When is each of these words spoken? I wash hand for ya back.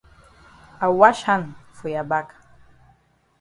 I 0.81 0.87
wash 0.87 1.21
hand 1.25 1.53
for 1.73 1.89
ya 1.89 2.01
back. 2.01 2.33